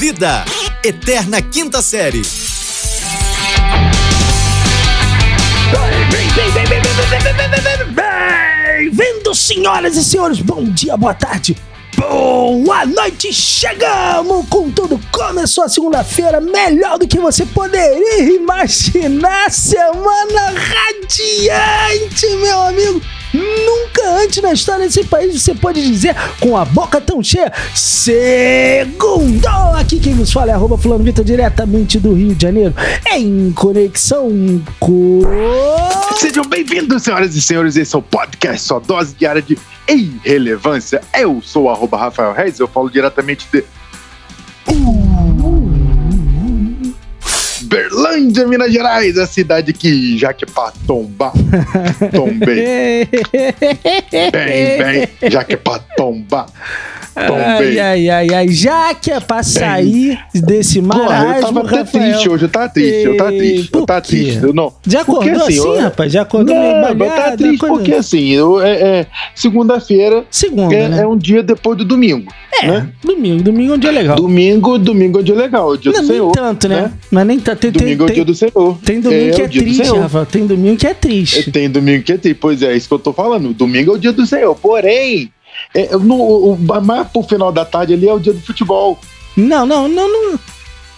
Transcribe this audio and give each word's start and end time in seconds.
Vida, 0.00 0.46
Eterna 0.82 1.42
Quinta 1.42 1.82
Série. 1.82 2.22
Bem-vindos, 8.94 9.38
senhoras 9.40 9.98
e 9.98 10.02
senhores. 10.02 10.40
Bom 10.40 10.64
dia, 10.64 10.96
boa 10.96 11.12
tarde, 11.12 11.54
boa 11.98 12.86
noite. 12.86 13.30
Chegamos 13.30 14.48
com 14.48 14.70
tudo. 14.70 14.98
Começou 15.12 15.64
a 15.64 15.68
segunda-feira, 15.68 16.40
melhor 16.40 16.98
do 16.98 17.06
que 17.06 17.18
você 17.18 17.44
poderia 17.44 18.22
imaginar. 18.36 19.50
Semana 19.50 20.54
radiante, 20.54 22.26
meu 22.36 22.62
amigo. 22.62 23.02
Nunca 23.32 24.22
antes 24.22 24.42
na 24.42 24.52
história 24.52 24.86
desse 24.86 25.04
país 25.04 25.40
você 25.40 25.54
pode 25.54 25.80
dizer 25.82 26.14
com 26.40 26.56
a 26.56 26.64
boca 26.64 27.00
tão 27.00 27.22
cheia. 27.22 27.52
Segundo! 27.74 29.46
Aqui 29.76 30.00
quem 30.00 30.14
nos 30.14 30.32
fala 30.32 30.50
é 30.50 30.54
arroba 30.54 30.76
fulano 30.76 31.04
Vitor, 31.04 31.24
diretamente 31.24 31.98
do 31.98 32.12
Rio 32.12 32.34
de 32.34 32.42
Janeiro, 32.42 32.74
em 33.12 33.52
conexão 33.52 34.30
com... 34.78 35.22
Sejam 36.16 36.44
bem-vindos, 36.44 37.02
senhoras 37.02 37.34
e 37.34 37.40
senhores. 37.40 37.76
Esse 37.76 37.94
é 37.94 37.98
o 37.98 38.02
podcast, 38.02 38.66
sua 38.66 38.78
dose 38.78 39.14
diária 39.14 39.40
de 39.40 39.58
irrelevância. 39.88 41.00
Eu 41.16 41.40
sou 41.42 41.64
o 41.64 41.70
arroba 41.70 41.96
Rafael 41.96 42.32
Reis, 42.32 42.58
eu 42.58 42.68
falo 42.68 42.90
diretamente 42.90 43.46
de. 43.52 43.64
Berlândia, 47.70 48.48
Minas 48.48 48.72
Gerais, 48.72 49.16
a 49.16 49.28
cidade 49.28 49.72
que 49.72 50.18
já 50.18 50.32
que 50.32 50.44
pra 50.44 50.72
tombar, 50.88 51.32
tombei. 52.12 53.06
Bem, 54.10 54.78
bem, 54.78 55.30
já 55.30 55.44
que 55.44 55.56
pra 55.56 55.78
tombar, 55.78 56.46
Ai, 57.20 57.56
tombei. 57.56 57.80
ai, 57.80 58.08
ai, 58.10 58.34
ai. 58.34 58.48
Já 58.48 58.94
que 58.94 59.10
é 59.10 59.20
pra 59.20 59.42
sair 59.42 60.18
desse 60.34 60.80
marasmo, 60.80 61.34
eu 61.36 61.40
tava 61.42 61.60
até 61.60 61.76
Rafael. 61.76 62.10
triste 62.10 62.28
hoje, 62.28 62.44
eu 62.44 62.48
tava 62.48 62.68
triste, 62.68 63.02
eu 63.04 63.16
tava 63.16 63.30
triste, 63.32 63.70
eu 63.72 63.86
tava 63.86 64.00
triste. 64.00 64.42
Eu 64.42 64.52
não. 64.52 64.72
Já 64.86 65.04
Porque, 65.04 65.28
acordou 65.30 65.46
assim, 65.48 65.56
eu- 65.58 65.80
rapaz? 65.80 66.12
Já 66.12 66.22
acordou 66.22 66.54
meio 66.56 66.72
Não, 66.74 66.80
mas 66.82 66.96
balhado? 66.96 67.30
tá 67.30 67.36
triste 67.36 67.58
coisa- 67.58 67.74
porque 67.76 67.94
assim, 67.94 68.28
eu, 68.30 68.60
é, 68.60 68.70
é, 69.00 69.06
segunda-feira 69.34 70.24
Segunda, 70.30 70.74
é, 70.74 70.88
né? 70.88 71.02
é 71.02 71.06
um 71.06 71.16
dia 71.16 71.42
depois 71.42 71.76
do 71.76 71.84
domingo. 71.84 72.30
É, 72.62 72.66
né? 72.66 72.88
domingo. 73.02 73.42
Domingo 73.42 73.72
é 73.72 73.76
um 73.76 73.78
dia 73.78 73.90
legal. 73.90 74.16
Domingo, 74.16 74.78
domingo 74.78 75.18
é 75.18 75.20
um 75.20 75.24
dia 75.24 75.34
legal, 75.34 75.70
é 75.70 75.74
o 75.74 75.76
dia 75.76 75.92
não, 75.92 76.00
do 76.00 76.06
nem 76.06 76.16
Senhor. 76.16 76.32
tanto, 76.32 76.68
né? 76.68 76.82
né? 76.82 76.92
Mas 77.10 77.26
nem 77.26 77.40
tanto. 77.40 77.60
Tem, 77.60 77.70
Domingo 77.70 78.02
é 78.02 78.04
o 78.04 78.06
tem, 78.06 78.14
dia 78.16 78.24
do 78.24 78.34
Senhor. 78.34 78.78
tem 78.84 79.00
domingo 79.00 79.34
que 79.34 79.40
é 79.40 79.44
o 79.44 79.48
dia 79.48 79.62
do 79.62 79.74
triste. 79.74 79.96
Rafael. 79.98 80.26
Tem 80.26 80.46
domingo 80.46 80.76
que 80.76 80.86
é 80.86 80.94
triste. 80.94 81.50
Tem 81.50 81.70
domingo 81.70 82.02
que 82.04 82.12
é 82.12 82.16
triste. 82.18 82.38
Pois 82.40 82.62
é, 82.62 82.76
isso 82.76 82.88
que 82.88 82.94
eu 82.94 82.98
tô 82.98 83.12
falando. 83.12 83.52
Domingo 83.52 83.92
é 83.92 83.94
o 83.94 83.98
dia 83.98 84.12
do 84.12 84.26
Senhor. 84.26 84.54
Porém, 84.54 85.30
é, 85.74 85.96
no, 85.96 86.14
o, 86.16 86.58
mais 86.82 87.08
pro 87.08 87.22
final 87.22 87.50
da 87.52 87.64
tarde 87.64 87.94
ali 87.94 88.08
é 88.08 88.12
o 88.14 88.18
dia 88.18 88.32
do 88.32 88.40
futebol. 88.40 88.98
Não, 89.36 89.64
não, 89.64 89.88
não, 89.88 90.08
não. 90.32 90.38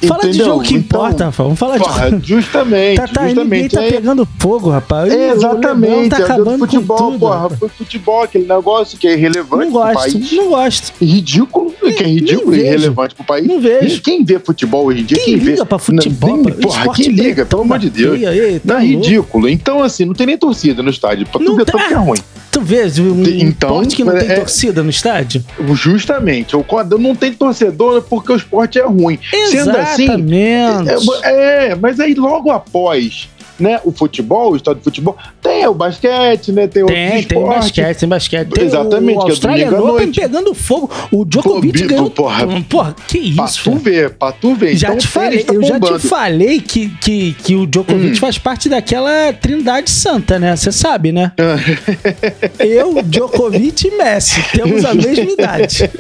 Fala 0.05 0.23
de 0.23 0.29
Entendeu? 0.31 0.47
jogo 0.47 0.63
que 0.65 0.75
Então, 0.75 0.99
importa, 0.99 1.25
Rafael. 1.27 1.47
Vamos 1.51 1.59
falar 1.61 1.79
de 1.79 1.85
Porra, 1.85 2.21
justamente, 2.25 2.97
Tá, 2.97 3.07
tá, 3.07 3.25
justamente. 3.29 3.75
tá 3.77 3.85
é- 3.85 3.91
pegando 3.93 4.29
fogo, 4.41 4.69
rapaz. 4.69 5.13
é, 5.13 5.31
exatamente, 5.31 6.09
tá 6.09 6.17
é 6.17 6.23
o 6.23 6.27
dia 6.27 6.27
do 6.27 6.33
acabando 6.43 6.59
futebol, 6.59 6.97
com 6.99 7.05
tudo. 7.13 7.19
porra. 7.21 7.51
Foi 7.51 7.69
futebol, 7.69 8.23
aquele 8.23 8.49
negócio 8.49 8.99
que 8.99 9.07
é 9.07 9.13
irrelevante 9.13 9.51
Não 9.67 9.71
pro 9.71 9.93
gosto, 9.93 9.95
país. 10.13 10.33
não 10.33 10.49
gosto. 10.49 10.93
Ridículo, 11.01 11.71
que 11.71 12.03
é 12.03 12.07
ridículo 12.09 12.51
nem 12.51 12.61
e 12.61 12.65
irrelevante 12.65 13.15
pro 13.15 13.23
país. 13.25 13.47
Não 13.47 13.61
vejo. 13.61 14.03
Quem 14.03 14.25
vê 14.25 14.41
futebol 14.41 14.87
hoje 14.87 15.03
em 15.03 15.05
dia? 15.05 15.19
Quem 15.25 15.37
vê? 15.39 15.51
liga 15.53 15.65
pra 15.67 15.79
futebol? 15.79 16.37
Não, 16.37 16.43
pra- 16.43 16.55
porra, 16.57 16.93
quem 16.95 17.09
liga, 17.09 17.47
pelo 17.47 17.63
amor 17.63 17.79
de 17.79 17.89
Deus. 17.91 18.21
ei, 18.21 18.59
tá 18.59 18.83
é 18.83 18.87
ridículo. 18.87 19.49
Então, 19.49 19.85
assim, 19.85 20.05
não 20.05 20.15
tem 20.15 20.27
nem 20.27 20.37
torcida 20.37 20.83
no 20.83 20.91
estádio. 20.91 21.27
Pra 21.29 21.39
tu 21.39 21.45
Não 21.45 21.55
ver 21.55 21.65
tá. 21.65 21.73
tanto 21.79 21.87
que 21.87 21.95
é 21.95 21.97
ruim. 21.97 22.19
Tu 22.53 22.61
vês 22.61 22.99
um 22.99 23.23
Então, 23.23 23.71
esporte 23.81 23.97
que 23.97 24.05
não 24.05 24.13
tem 24.19 24.29
é- 24.31 24.35
torcida 24.37 24.83
no 24.83 24.91
estádio? 24.91 25.43
Justamente. 25.73 26.55
O 26.55 26.63
quadro 26.63 26.99
não 26.99 27.15
tem 27.17 27.33
torcedor 27.33 28.03
porque 28.03 28.31
o 28.31 28.37
esporte 28.37 28.79
é 28.79 28.85
ruim. 28.85 29.19
Sendo 29.51 29.71
assim, 29.71 30.05
Exatamente. 30.05 31.25
é, 31.25 31.71
é, 31.71 31.75
mas 31.75 31.99
aí 31.99 32.13
logo 32.15 32.51
após 32.51 33.27
né, 33.59 33.81
o 33.85 33.93
futebol, 33.93 34.53
o 34.53 34.57
estado 34.57 34.79
de 34.79 34.85
futebol, 34.85 35.17
tem 35.43 35.67
o 35.67 35.75
basquete, 35.75 36.53
né? 36.53 36.67
Tem, 36.67 36.83
outros 36.83 36.99
Tem, 36.99 37.11
tem 37.11 37.19
esportes. 37.39 37.55
basquete, 37.61 37.99
tem 37.99 38.09
basquete. 38.09 38.49
Tem 38.49 38.65
Exatamente, 38.65 39.17
o 39.19 39.21
que 39.21 39.27
é 39.27 39.31
Australian 39.31 39.71
domingo 39.71 39.89
à 39.89 39.93
Open 39.93 40.13
pegando 40.13 40.55
fogo. 40.55 40.91
O 41.13 41.25
Djokovic 41.25 41.87
ganhou. 41.87 42.11
porra. 42.11 42.47
porra, 42.69 42.97
que 43.09 43.35
Pra 43.35 43.45
isso, 43.45 43.63
tu 43.65 43.71
cara? 43.71 43.83
ver, 43.83 44.11
pra 44.11 44.33
tu 44.33 44.55
ver. 44.55 44.77
Já 44.77 44.89
então, 44.89 44.99
te 44.99 45.07
o 45.07 45.11
tênis 45.11 45.13
falei, 45.13 45.45
tá 45.45 45.55
eu 45.55 45.63
já 45.63 45.81
te 45.81 45.99
falei 46.09 46.61
que, 46.61 46.89
que, 47.01 47.33
que 47.35 47.55
o 47.57 47.67
Djokovic 47.67 48.13
Hum. 48.13 48.17
faz 48.17 48.39
parte 48.39 48.69
daquela 48.69 49.33
trindade 49.33 49.91
santa, 49.91 50.39
né? 50.39 50.55
Você 50.57 50.73
sabe, 50.73 51.13
né? 51.13 51.33
eu, 52.59 53.03
Djokovic 53.03 53.87
e 53.89 53.91
Messi 53.97 54.43
temos 54.53 54.85
a 54.85 54.95
mesma 54.95 55.31
idade. 55.31 55.91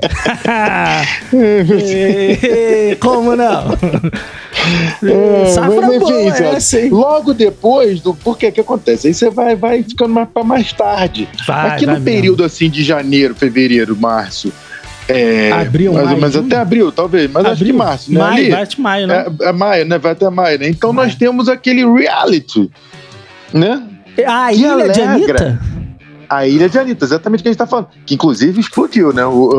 Eh, 1.32 2.96
Como 3.00 3.34
não? 3.36 3.76
É, 5.02 5.46
Safra 5.46 5.98
boa 5.98 6.19
enfim, 6.28 6.36
Celso, 6.36 6.56
essa, 6.56 6.80
hein? 6.80 6.90
logo 6.90 7.32
depois 7.34 8.00
do. 8.00 8.14
Por 8.14 8.36
que 8.38 8.50
que 8.50 8.60
acontece? 8.60 9.08
Aí 9.08 9.14
você 9.14 9.30
vai, 9.30 9.54
vai 9.56 9.82
ficando 9.82 10.12
mais 10.14 10.28
pra 10.28 10.44
mais 10.44 10.72
tarde. 10.72 11.28
Vai, 11.46 11.70
Aqui 11.70 11.86
vai 11.86 11.94
no 11.94 12.00
mesmo. 12.00 12.16
período 12.16 12.44
assim 12.44 12.68
de 12.70 12.82
janeiro, 12.82 13.34
fevereiro, 13.34 13.96
março. 13.96 14.52
É, 15.08 15.50
Abril, 15.50 15.92
mais, 15.92 16.06
maio, 16.06 16.20
mas 16.20 16.36
até 16.36 16.56
abril, 16.56 16.92
talvez. 16.92 17.28
Mas 17.30 17.44
acho 17.44 17.56
que 17.56 17.70
Abril? 17.70 17.76
março, 17.78 18.12
né? 18.12 18.20
Maio, 18.20 18.32
Ali, 18.36 18.50
vai 18.50 18.66
de 18.66 18.80
maio, 18.80 19.06
né? 19.08 19.26
é, 19.40 19.44
é 19.48 19.52
maio, 19.52 19.84
né? 19.86 19.98
Vai 19.98 20.12
até 20.12 20.30
maio, 20.30 20.58
né? 20.60 20.68
Então 20.68 20.92
Maio. 20.92 21.08
nós 21.08 21.16
temos 21.16 21.48
aquele 21.48 21.84
reality, 21.84 22.70
né? 23.52 23.82
A 24.26 24.50
que 24.50 24.58
ilha 24.58 24.88
de 24.88 25.00
alegra. 25.02 25.12
Anitta? 25.42 25.60
A 26.30 26.46
Ilha 26.46 26.68
de 26.68 26.78
Anitta, 26.78 27.04
exatamente 27.04 27.40
o 27.40 27.42
que 27.42 27.48
a 27.48 27.52
gente 27.52 27.58
tá 27.58 27.66
falando. 27.66 27.88
Que 28.06 28.14
inclusive 28.14 28.60
explodiu, 28.60 29.12
né? 29.12 29.26
O, 29.26 29.50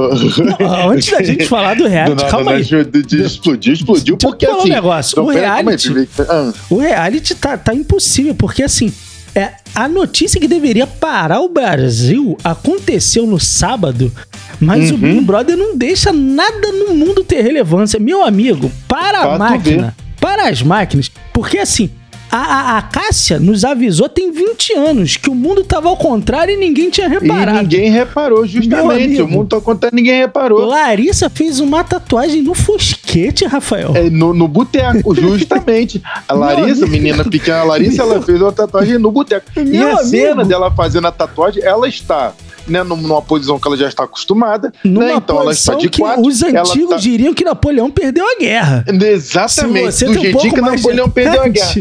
Não, 0.59 0.89
Antes 0.89 1.11
da 1.11 1.21
gente 1.21 1.45
falar 1.45 1.73
do 1.75 1.83
do 1.83 1.89
reality, 1.89 2.15
nada, 2.15 2.31
calma 2.31 2.51
né? 2.51 2.57
aí. 2.57 2.63
De, 2.85 3.03
de 3.03 3.21
explodiu, 3.23 3.73
explodiu, 3.73 4.17
porque 4.17 4.45
falar 4.45 4.57
um 4.57 4.61
assim. 4.61 4.69
negócio. 4.69 5.17
Não, 5.17 5.23
O 5.25 5.27
calma 5.33 5.71
aí, 5.71 5.77
reality- 5.77 6.09
ah, 6.29 6.53
O 6.69 6.77
reality 6.77 7.35
tá, 7.35 7.57
tá 7.57 7.73
impossível, 7.75 8.33
porque 8.33 8.63
assim, 8.63 8.91
é, 9.35 9.51
a 9.75 9.87
notícia 9.87 10.39
que 10.39 10.47
deveria 10.47 10.87
parar 10.87 11.41
o 11.41 11.49
Brasil 11.49 12.37
aconteceu 12.43 13.25
no 13.27 13.39
sábado, 13.39 14.11
mas 14.59 14.91
o 14.91 14.93
Uhum. 14.93 14.99
Big 14.99 15.21
Brother 15.21 15.57
não 15.57 15.75
deixa 15.77 16.13
nada 16.13 16.71
no 16.71 16.93
mundo 16.95 17.23
ter 17.23 17.41
relevância. 17.41 17.99
Meu 17.99 18.23
amigo, 18.23 18.71
para 18.87 19.19
a 19.19 19.21
Pra 19.21 19.33
tu 19.35 19.39
máquina, 19.39 19.95
para 20.19 20.47
as 20.49 20.61
máquinas, 20.61 21.11
porque 21.33 21.57
assim. 21.57 21.89
A, 22.31 22.37
a, 22.37 22.77
a 22.77 22.81
Cássia 22.83 23.39
nos 23.39 23.65
avisou 23.65 24.07
tem 24.07 24.31
20 24.31 24.73
anos 24.73 25.17
que 25.17 25.29
o 25.29 25.35
mundo 25.35 25.63
tava 25.65 25.89
ao 25.89 25.97
contrário 25.97 26.53
e 26.53 26.57
ninguém 26.57 26.89
tinha 26.89 27.07
E 27.07 27.09
reparado. 27.09 27.57
ninguém 27.61 27.91
reparou, 27.91 28.45
justamente. 28.47 29.21
O 29.21 29.27
mundo 29.27 29.49
tá 29.49 29.59
contando, 29.61 29.93
ninguém 29.93 30.15
reparou. 30.17 30.65
Larissa 30.65 31.29
fez 31.29 31.59
uma 31.59 31.83
tatuagem 31.83 32.41
no 32.41 32.53
fosquete, 32.53 33.45
Rafael. 33.45 33.91
É, 33.95 34.09
no, 34.09 34.33
no 34.33 34.47
boteco, 34.47 35.13
justamente. 35.13 36.01
A 36.27 36.33
Larissa, 36.33 36.87
menina 36.87 37.23
pequena, 37.25 37.59
a 37.59 37.63
Larissa, 37.63 38.01
ela 38.03 38.21
fez 38.21 38.41
uma 38.41 38.51
tatuagem 38.53 38.97
no 38.97 39.11
boteco. 39.11 39.45
E 39.57 39.61
Meu 39.65 39.93
a 39.97 39.97
cena 40.05 40.31
amigo. 40.33 40.47
dela 40.47 40.71
fazendo 40.71 41.07
a 41.07 41.11
tatuagem, 41.11 41.61
ela 41.63 41.87
está 41.87 42.33
né, 42.67 42.81
num- 42.83 42.95
numa 42.95 43.21
posição 43.21 43.59
que 43.59 43.67
ela 43.67 43.75
já 43.75 43.87
está 43.89 44.03
acostumada. 44.05 44.71
Numa 44.85 45.05
né? 45.05 45.13
Então 45.15 45.41
ela 45.41 45.51
está 45.51 45.73
de 45.75 45.89
quatro. 45.89 46.21
os 46.25 46.41
antigos 46.43 46.89
tá- 46.91 46.95
diriam 46.97 47.33
que 47.33 47.43
Napoleão 47.43 47.91
perdeu 47.91 48.23
a 48.25 48.39
guerra. 48.39 48.85
Exatamente, 48.87 49.91
Se 49.91 50.05
você 50.05 50.05
do 50.05 50.11
um 50.11 50.21
jeitinho 50.21 50.53
que 50.53 50.61
Napoleão 50.61 51.09
perdeu 51.09 51.41
a 51.41 51.47
guerra. 51.49 51.75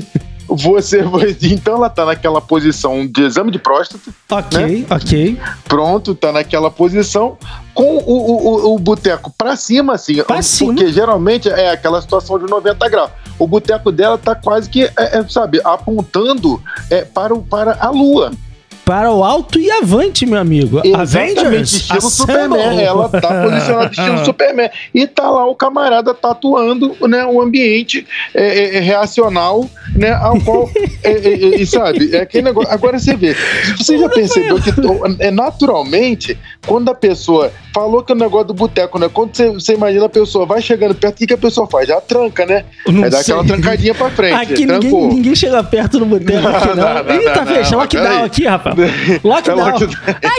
Você, 0.56 1.00
então 1.43 1.77
ela 1.77 1.88
tá 1.88 2.05
naquela 2.05 2.41
posição 2.41 3.06
de 3.06 3.22
exame 3.22 3.50
de 3.50 3.59
próstata, 3.59 4.11
Ok, 4.31 4.59
Né? 4.81 4.87
ok. 4.91 5.38
pronto, 5.65 6.15
tá 6.15 6.33
naquela 6.33 6.71
posição, 6.71 7.38
com 7.72 7.84
o, 7.99 8.69
o, 8.69 8.75
o, 8.75 8.78
boteco 8.78 9.33
pra 9.38 9.55
cima, 9.56 9.94
assim. 9.94 10.16
Pra 10.16 10.25
porque 10.37 10.43
cima. 10.43 10.87
geralmente 10.88 11.49
é 11.49 11.71
aquela 11.71 12.00
situação 12.03 12.38
de 12.38 12.47
90 12.50 12.88
graus. 12.88 13.11
O 13.38 13.47
boteco 13.47 13.93
dela 13.93 14.19
tá 14.19 14.34
quase 14.34 14.69
que, 14.69 14.84
é, 14.84 14.93
é, 14.97 15.28
sabe, 15.28 15.61
apontando 15.65 16.61
é, 16.91 17.05
para, 17.05 17.32
o, 17.34 17.43
para 17.43 17.77
a 17.81 17.91
lua. 17.91 18.32
Para 18.85 19.13
o 19.13 19.23
alto 19.23 19.59
e 19.59 19.71
avante, 19.71 20.27
meu 20.27 20.41
amigo. 20.41 20.81
Exatamente, 20.85 21.39
Avengers, 21.39 21.73
estilo 21.73 21.99
assemble. 21.99 22.33
Superman. 22.33 22.81
Ela 22.83 23.09
tá 23.09 23.43
posicionada 23.43 23.91
estilo 23.91 24.25
Superman. 24.25 24.71
E 24.94 25.06
tá 25.06 25.31
lá 25.31 25.47
o 25.47 25.55
camarada 25.55 26.15
tatuando 26.15 26.97
né, 27.09 27.25
o 27.25 27.41
ambiente 27.41 28.06
é, 28.35 28.43
é, 28.43 28.77
é, 28.77 28.81
reacional, 28.81 29.69
né? 29.94 30.12
Ao 30.12 30.41
qual. 30.41 30.71
é, 31.05 31.11
é, 31.11 31.29
é, 31.29 31.61
e 31.61 31.67
sabe, 31.67 32.15
é 32.15 32.23
aquele 32.23 32.44
negócio. 32.44 32.73
Agora 32.73 32.99
você 32.99 33.15
vê. 33.15 33.37
Você 33.77 33.99
já 33.99 34.09
percebeu 34.09 34.61
que 34.61 34.71
é, 35.19 35.31
naturalmente, 35.31 36.38
quando 36.67 36.91
a 36.91 36.94
pessoa 36.94 37.53
falou 37.72 38.02
que 38.02 38.12
é 38.12 38.14
o 38.14 38.19
negócio 38.19 38.49
do 38.49 38.55
boteco, 38.55 38.99
né? 38.99 39.08
Quando 39.12 39.34
você, 39.37 39.50
você 39.50 39.75
imagina 39.75 40.06
a 40.06 40.08
pessoa 40.08 40.44
vai 40.46 40.61
chegando 40.61 40.94
perto, 40.94 41.14
o 41.14 41.19
que, 41.19 41.26
que 41.26 41.34
a 41.34 41.38
pessoa 41.38 41.67
faz? 41.67 41.88
Já 41.88 42.00
tranca, 42.00 42.44
né? 42.46 42.64
Não 42.87 43.02
dá 43.02 43.22
sei. 43.22 43.34
aquela 43.34 43.44
trancadinha 43.46 43.94
pra 43.94 44.11
frente. 44.11 44.34
Aqui 44.34 44.67
ninguém, 44.67 44.90
ninguém 45.08 45.34
chega 45.34 45.62
perto 45.62 45.99
no 46.00 46.06
boteco 46.06 46.46
aqui, 46.49 46.69
não. 46.69 46.75
Não, 46.76 47.05
não, 47.05 47.14
Ih, 47.14 47.25
tá 47.25 47.44
não, 47.44 47.52
não, 47.70 47.78
Lockdown 47.81 48.25
aqui, 48.25 48.46
rapaz. 48.46 48.76
Lockdown. 49.25 49.61
É 49.61 49.70
lockdown. 49.72 49.90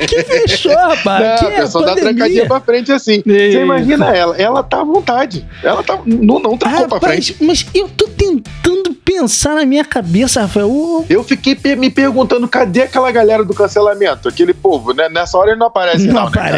Aqui 0.01 0.23
fechou, 0.23 0.75
rapaz. 0.75 1.23
Não, 1.25 1.33
aqui 1.35 1.45
a 1.45 1.49
é 1.51 1.61
pessoa 1.61 1.85
dá 1.85 1.89
pandemia. 1.91 2.13
trancadinha 2.15 2.45
pra 2.47 2.59
frente 2.61 2.91
assim. 2.91 3.21
Você 3.25 3.61
imagina 3.61 4.15
ela, 4.15 4.37
ela 4.37 4.63
tá 4.63 4.81
à 4.81 4.83
vontade. 4.83 5.45
Ela 5.63 5.83
tá, 5.83 5.99
não, 6.05 6.39
não 6.39 6.57
trancou 6.57 6.87
pra 6.87 6.95
Rapaz, 6.97 7.27
frente. 7.29 7.37
mas 7.43 7.65
eu 7.73 7.87
tô 7.89 8.07
tentando 8.07 8.93
pensar 9.05 9.55
na 9.55 9.65
minha 9.65 9.83
cabeça, 9.85 10.41
Rafael. 10.41 10.69
o- 10.69 11.05
Eu 11.09 11.23
fiquei 11.23 11.57
me 11.75 11.89
perguntando, 11.89 12.47
cadê 12.47 12.83
aquela 12.83 13.11
galera 13.11 13.43
do 13.43 13.53
cancelamento? 13.53 14.27
Aquele 14.27 14.53
povo, 14.53 14.93
né? 14.93 15.09
Nessa 15.09 15.37
hora 15.37 15.51
ele 15.51 15.59
não 15.59 15.67
aparece, 15.67 16.07
Não, 16.07 16.13
não. 16.13 16.25
né, 16.25 16.31
cara? 16.31 16.57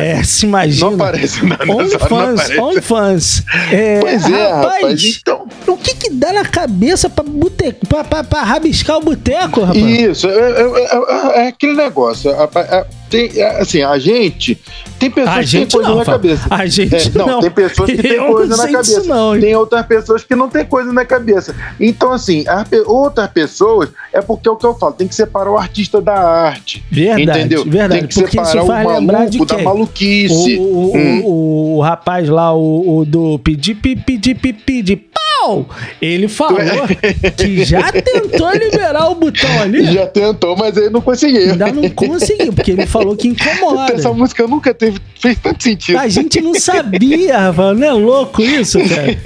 Imagina. 0.65 0.87
Não 0.89 0.95
aparece, 0.95 1.45
não 1.45 1.77
OnlyFans. 1.77 2.49
OnlyFans. 2.57 3.43
É, 3.71 3.99
Pois 3.99 4.25
é, 4.25 4.51
rapaz. 4.51 5.03
Então, 5.21 5.47
O 5.67 5.77
que 5.77 5.95
que 5.95 6.09
dá 6.09 6.33
na 6.33 6.43
cabeça 6.45 7.09
pra, 7.09 7.23
bute... 7.23 7.73
pra, 7.87 8.03
pra, 8.03 8.23
pra 8.23 8.43
rabiscar 8.43 8.97
o 8.97 9.01
boteco, 9.01 9.61
rapaz? 9.61 9.77
Isso, 9.83 10.27
é, 10.27 10.33
é- 10.33 11.41
é- 11.41 11.45
é 11.45 11.47
aquele 11.47 11.73
negócio. 11.73 12.31
a- 12.31 12.43
a- 12.53 12.85
tem, 13.13 13.29
é, 13.39 13.61
assim, 13.61 13.83
a 13.83 13.99
gente. 13.99 14.59
Tem 14.97 15.11
pessoas 15.11 15.35
A 15.37 15.39
que 15.43 15.51
têm 15.51 15.59
gente 15.59 15.73
coisa 15.73 15.89
não, 15.89 15.97
na 15.97 16.05
cabeça. 16.05 16.47
A 16.49 16.65
gente 16.65 16.95
É, 16.95 17.09
não, 17.19 17.27
não. 17.27 17.39
tem 17.41 17.51
pessoas 17.51 17.91
que 17.91 17.97
têm 18.01 18.11
Eu 18.13 18.25
coisa 18.33 18.57
na 18.57 18.63
cabeça. 18.71 19.03
não, 19.03 19.39
tem 19.39 19.55
outras 19.55 19.85
pessoas 19.85 20.23
que 20.23 20.35
não 20.35 20.49
têm 20.49 20.65
coisa 20.65 20.91
na 20.91 21.05
cabeça. 21.05 21.55
Então, 21.79 22.11
assim, 22.11 22.43
outras 22.87 23.29
pessoas 23.29 23.89
é 24.11 24.21
porque 24.21 24.47
é 24.47 24.51
o 24.51 24.55
que 24.55 24.65
eu 24.65 24.73
falo, 24.73 24.93
tem 24.93 25.07
que 25.07 25.13
separar 25.13 25.51
o 25.51 25.57
artista 25.57 26.01
da 26.01 26.13
arte. 26.15 26.83
Verdade, 26.91 27.39
entendeu? 27.39 27.63
verdade, 27.65 27.99
Tem 28.01 28.07
que 28.07 28.15
porque 28.15 28.31
separar 28.43 28.63
o 28.63 29.01
maluco 29.01 29.45
da 29.45 29.57
maluquice. 29.59 30.57
O, 30.57 30.63
o, 30.63 30.97
Hum. 30.97 31.21
o, 31.23 31.77
o 31.77 31.81
rapaz 31.81 32.27
lá, 32.29 32.51
o, 32.53 32.99
o 32.99 33.05
do 33.05 33.37
pedir, 33.39 33.75
pedir, 33.75 34.03
pedir, 34.03 34.55
pedir, 34.55 35.03
pau! 35.43 35.65
Ele 36.01 36.27
falou 36.27 36.59
que 37.37 37.65
já 37.65 37.91
tentou 37.91 38.51
liberar 38.51 39.09
o 39.09 39.15
botão 39.15 39.61
ali. 39.61 39.83
Já 39.93 40.07
tentou, 40.07 40.55
mas 40.55 40.75
ele 40.77 40.89
não 40.89 41.01
conseguiu. 41.01 41.51
Ainda 41.51 41.71
não 41.71 41.89
conseguiu, 41.89 42.53
porque 42.53 42.71
ele 42.71 42.85
falou 42.85 43.15
que 43.15 43.27
incomoda. 43.27 43.93
Essa 43.93 44.11
música 44.11 44.47
nunca 44.47 44.73
teve, 44.73 44.99
fez 45.23 45.39
tanto 45.39 45.63
sentido. 45.63 45.97
A 45.97 46.07
gente 46.09 46.41
não 46.41 46.53
sabia, 46.53 47.37
Rafael. 47.39 47.73
Não 47.73 47.87
é 47.87 47.93
louco 47.93 48.41
isso, 48.41 48.77
cara? 48.79 49.17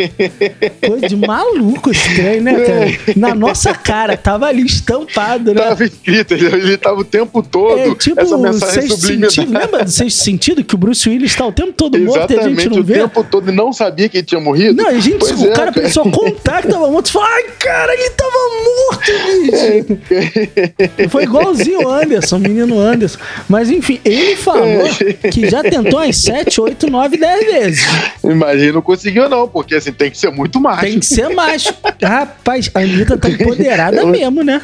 Coisa 0.88 1.08
de 1.10 1.16
maluco 1.16 1.90
estranho, 1.90 2.44
né, 2.44 2.54
cara? 2.54 3.16
Na 3.16 3.34
nossa 3.34 3.74
cara, 3.74 4.16
tava 4.16 4.46
ali 4.46 4.64
estampado, 4.64 5.56
né? 5.56 5.62
Tava 5.62 5.84
escrito, 5.84 6.36
ele, 6.36 6.46
ele 6.46 6.78
tava 6.78 7.00
o 7.00 7.04
tempo 7.04 7.42
todo. 7.42 7.80
É 7.80 7.96
tipo 7.96 8.20
essa 8.22 8.36
o 8.36 8.42
mensagem 8.42 8.82
sexto 8.82 8.98
subliminar. 9.00 9.32
sentido. 9.32 9.58
Lembra 9.58 9.84
do 9.84 9.90
sexto 9.92 10.18
sentido 10.18 10.64
que 10.64 10.76
o 10.76 10.78
Bruce 10.78 11.10
Willis 11.10 11.36
tá 11.36 11.48
o 11.48 11.52
tempo 11.52 11.74
todo 11.74 11.98
morto 11.98 12.32
e 12.32 12.40
a 12.40 12.44
gente 12.44 12.70
não 12.70 12.78
o 12.80 12.84
vê? 12.84 13.00
tempo 13.00 13.24
todo 13.24 13.52
e 13.52 13.56
não 13.56 13.74
sabia 13.74 14.08
que 14.08 14.18
ele 14.18 14.26
tinha 14.26 14.40
morrido. 14.40 14.84
Não, 14.84 14.90
a 14.90 15.00
gente, 15.00 15.18
Pois 15.18 15.42
o 15.42 15.48
é, 15.48 15.52
cara 15.56 15.72
pensou 15.72 16.12
contar 16.12 16.62
que 16.62 16.68
tava 16.68 16.92
morto 16.92 17.08
e 17.08 17.12
falou: 17.12 17.28
ai, 17.28 17.44
cara, 17.58 17.92
ele 17.94 18.10
tava 18.12 18.38
morto, 18.64 19.12
bicho. 19.42 21.10
Foi 21.10 21.24
igualzinho 21.24 21.88
o 21.88 21.90
Anderson, 21.90 22.36
o 22.36 22.40
menino 22.40 22.80
Anderson. 22.80 23.18
Mas 23.50 23.72
enfim, 23.72 24.00
ele 24.06 24.36
falou 24.36 24.88
que 25.32 25.50
já 25.50 25.64
tentou 25.64 25.87
umas 25.94 26.18
7, 26.18 26.62
8, 26.62 26.90
9, 26.90 27.18
10 27.18 27.46
vezes. 27.46 27.86
Imagina, 28.24 28.74
não 28.74 28.82
conseguiu 28.82 29.30
não, 29.30 29.48
porque 29.48 29.76
assim, 29.76 29.92
tem 29.92 30.12
que 30.12 30.18
ser 30.18 30.30
muito 30.32 30.60
macho. 30.60 30.82
Tem 30.82 31.00
que 31.00 31.06
ser 31.06 31.30
macho. 31.30 31.74
Rapaz, 32.02 32.70
a 32.74 32.80
Anitta 32.80 33.18
tá 33.18 33.30
empoderada 33.30 34.06
mesmo, 34.06 34.44
né? 34.44 34.62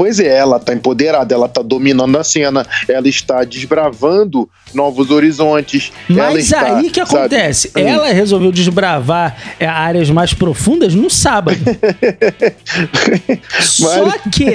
Pois 0.00 0.18
é, 0.18 0.34
ela 0.34 0.58
tá 0.58 0.72
empoderada, 0.72 1.34
ela 1.34 1.46
tá 1.46 1.60
dominando 1.60 2.16
a 2.16 2.24
cena, 2.24 2.66
ela 2.88 3.06
está 3.06 3.44
desbravando 3.44 4.48
novos 4.72 5.10
horizontes. 5.10 5.92
ela 6.08 6.32
Mas 6.32 6.44
está, 6.44 6.78
aí 6.78 6.88
que 6.88 7.04
sabe, 7.04 7.18
acontece? 7.18 7.70
Hum. 7.76 7.80
Ela 7.80 8.10
resolveu 8.10 8.50
desbravar 8.50 9.36
é, 9.60 9.66
áreas 9.66 10.08
mais 10.08 10.32
profundas 10.32 10.94
no 10.94 11.10
sábado. 11.10 11.58
Só 13.60 14.10
que, 14.32 14.46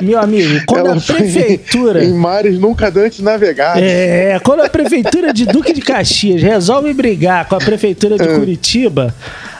meu 0.00 0.20
amigo, 0.20 0.62
quando 0.66 0.86
Ela 0.86 0.96
a 0.98 1.00
foi 1.00 1.16
prefeitura. 1.16 2.04
Em 2.04 2.14
mares 2.14 2.56
nunca 2.56 2.92
antes 2.96 3.18
navegados. 3.18 3.82
É, 3.82 4.38
quando 4.38 4.62
a 4.62 4.70
prefeitura 4.70 5.32
de 5.32 5.46
Duque 5.46 5.72
de 5.72 5.80
Caxias 5.80 6.40
resolve 6.40 6.94
brigar 6.94 7.48
com 7.48 7.56
a 7.56 7.58
prefeitura 7.58 8.16
de 8.16 8.38
Curitiba, 8.38 9.12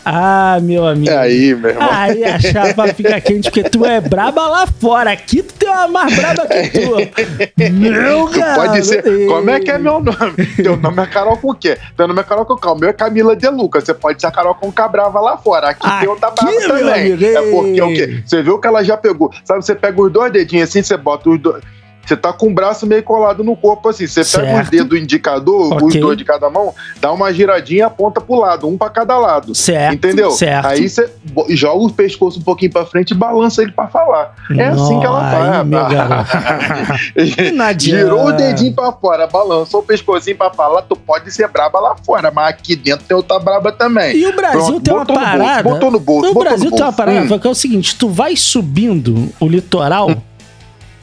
ah, 0.04 0.58
meu 0.62 0.86
amigo. 0.86 1.10
É 1.10 1.16
aí, 1.16 1.54
meu 1.54 1.70
irmão. 1.70 1.88
Aí 1.90 2.24
a 2.24 2.38
chapa 2.38 2.88
fica 2.88 3.20
quente, 3.20 3.50
porque 3.50 3.64
tu 3.68 3.84
é 3.84 4.00
braba 4.00 4.46
lá 4.46 4.66
fora. 4.66 5.12
Aqui 5.12 5.42
tu 5.42 5.54
tem 5.54 5.68
uma 5.68 5.88
mais 5.88 6.14
braba 6.14 6.46
que 6.46 6.68
tu. 6.70 6.94
Meu 7.72 8.28
Tu 8.28 8.38
garoto. 8.38 8.66
pode 8.68 8.84
ser. 8.86 9.26
Como 9.26 9.50
é 9.50 9.60
que 9.60 9.70
é 9.70 9.78
meu 9.78 10.00
nome? 10.00 10.46
Teu 10.56 10.76
nome 10.76 11.02
é 11.02 11.06
Carol 11.06 11.36
com 11.36 11.50
o 11.50 11.54
quê? 11.54 11.78
Teu 11.96 12.06
nome 12.08 12.20
é 12.20 12.24
Carol 12.24 12.44
com 12.44 12.54
o? 12.54 12.72
O 12.74 12.78
meu 12.78 12.88
é 12.88 12.92
Camila 12.92 13.34
De 13.36 13.48
Luca. 13.48 13.80
Você 13.80 13.94
pode 13.94 14.20
ser 14.20 14.26
a 14.26 14.30
Carol 14.30 14.54
com 14.54 14.70
Cabrava 14.72 15.20
lá 15.20 15.36
fora. 15.36 15.68
Aqui, 15.70 15.88
tem 16.00 16.08
outra 16.08 16.28
Aqui, 16.28 16.44
brava 16.44 16.60
também. 16.80 17.12
amigo, 17.12 17.24
É 17.24 17.42
porque 17.50 17.82
o 17.82 17.88
ei. 17.90 17.94
quê? 17.96 18.22
Você 18.26 18.42
viu 18.42 18.58
que 18.58 18.66
ela 18.66 18.82
já 18.84 18.96
pegou. 18.96 19.30
Sabe, 19.44 19.64
você 19.64 19.74
pega 19.74 20.00
os 20.00 20.12
dois 20.12 20.32
dedinhos 20.32 20.68
assim, 20.68 20.82
você 20.82 20.96
bota 20.96 21.28
os 21.30 21.38
dois. 21.40 21.62
Você 22.06 22.16
tá 22.16 22.32
com 22.32 22.48
o 22.48 22.54
braço 22.54 22.86
meio 22.86 23.02
colado 23.02 23.42
no 23.42 23.56
corpo 23.56 23.88
assim. 23.88 24.06
Você 24.06 24.20
pega 24.20 24.46
Certo. 24.46 24.64
os 24.64 24.70
dedos 24.70 24.98
indicador, 25.00 25.76
os 25.76 25.82
Ok. 25.84 26.00
dois 26.00 26.16
de 26.18 26.24
cada 26.24 26.50
mão, 26.50 26.74
dá 27.00 27.10
uma 27.12 27.32
giradinha 27.32 27.78
e 27.78 27.82
aponta 27.82 28.20
pro 28.20 28.34
lado, 28.38 28.66
um 28.68 28.76
pra 28.76 28.90
cada 28.90 29.16
lado. 29.18 29.54
Certo, 29.54 29.94
Entendeu? 29.94 30.30
certo. 30.30 30.66
Aí 30.66 30.88
você 30.88 31.10
joga 31.50 31.84
o 31.84 31.90
pescoço 31.92 32.38
um 32.38 32.42
pouquinho 32.42 32.72
pra 32.72 32.84
frente 32.84 33.10
e 33.12 33.14
balança 33.14 33.62
ele 33.62 33.72
pra 33.72 33.86
falar. 33.88 34.34
É 34.56 34.64
assim 34.66 35.00
que 35.00 35.06
ela 35.06 35.20
faz. 35.30 35.66
Não 37.54 37.64
adianta. 37.64 38.02
Girou 38.04 38.26
o 38.28 38.32
dedinho 38.32 38.72
pra 38.74 38.92
fora, 38.92 39.26
balançou 39.26 39.80
o 39.80 39.82
pescocinho 39.82 40.36
pra 40.36 40.50
falar, 40.50 40.82
tu 40.82 40.96
pode 40.96 41.30
ser 41.32 41.48
braba 41.48 41.78
lá 41.80 41.96
fora, 42.04 42.30
mas 42.30 42.48
aqui 42.48 42.76
dentro 42.76 43.04
tem 43.06 43.16
outra 43.16 43.38
braba 43.38 43.72
também. 43.72 44.16
E 44.16 44.26
o 44.26 44.34
Brasil 44.34 44.80
Pronto, 44.80 44.82
tem 44.82 44.94
uma 44.94 45.00
no 45.00 45.06
bolso, 45.06 45.20
parada. 45.20 45.62
botou 45.62 45.90
no 45.90 46.00
bolso, 46.00 46.30
o 46.30 46.34
Brasil 46.38 46.70
no 46.70 46.76
tem 46.76 46.84
uma 46.84 46.92
bolso. 46.92 46.96
parada 46.96 47.34
Hum. 47.34 47.38
que 47.38 47.46
é 47.46 47.50
o 47.50 47.54
seguinte: 47.54 47.96
tu 47.96 48.08
vai 48.08 48.36
subindo 48.36 49.28
o 49.40 49.46
litoral 49.48 50.10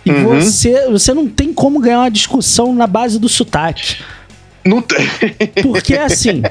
e 0.06 0.12
Uhum. 0.12 0.40
você, 0.40 0.88
você 0.90 1.14
não 1.14 1.28
tem 1.28 1.54
como 1.54 1.80
ganhar 1.80 2.00
uma 2.00 2.12
discussão 2.12 2.74
na 2.74 2.88
base 2.88 3.20
do 3.20 3.30
sotaque. 3.30 3.98
Não 4.64 4.82
tem. 4.82 5.08
Porque 5.64 5.96
assim. 5.96 6.42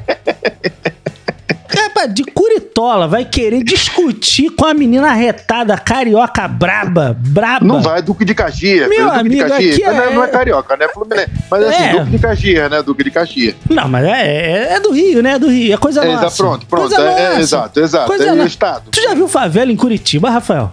Rapaz, 1.73 2.13
de 2.13 2.25
Curitola 2.25 3.07
vai 3.07 3.25
querer 3.25 3.63
discutir 3.63 4.51
com 4.51 4.67
a 4.67 4.75
menina 4.75 5.13
retada, 5.13 5.79
carioca 5.79 6.47
braba, 6.49 7.17
braba. 7.19 7.65
Não 7.65 7.81
vai 7.81 8.03
Duque 8.03 8.25
de 8.25 8.35
Caxias. 8.35 8.89
Meu 8.89 9.05
Duque 9.07 9.19
amigo, 9.21 9.35
de 9.45 9.51
Caxias. 9.51 9.75
aqui 9.77 9.85
Não, 9.85 10.03
é- 10.03 10.15
não 10.15 10.25
é 10.25 10.29
carioca, 10.29 10.77
né? 10.77 10.89
Fluminense. 10.89 11.31
Mas 11.49 11.63
assim, 11.65 11.83
É. 11.85 11.93
Duque 11.93 12.11
de 12.11 12.19
Caxias, 12.19 12.71
né? 12.71 12.83
Duque 12.83 13.05
de 13.05 13.11
Caxias. 13.13 13.55
Não, 13.69 13.89
mas 13.89 14.05
é, 14.05 14.11
é- 14.11 14.73
é 14.75 14.81
do 14.81 14.91
Rio, 14.91 15.23
né? 15.23 15.35
É 15.35 15.39
do 15.39 15.49
Rio. 15.49 15.73
É 15.73 15.77
coisa 15.77 16.05
É, 16.05 16.13
nossa. 16.13 16.27
exa- 16.27 16.37
pronto, 16.37 16.67
pronto. 16.67 16.89
Coisa 16.89 17.09
É, 17.09 17.37
é, 17.37 17.39
exato, 17.41 17.81
exato. 17.81 18.07
Coisa 18.09 18.25
é 18.25 18.33
o 18.33 18.37
nossa. 18.37 18.49
estado. 18.49 18.91
Tu 18.91 19.01
já 19.01 19.15
viu 19.15 19.29
favela 19.29 19.71
em 19.71 19.77
Curitiba, 19.77 20.29
Rafael? 20.29 20.73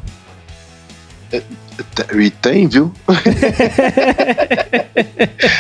E 2.16 2.30
tem, 2.30 2.68
viu? 2.68 2.92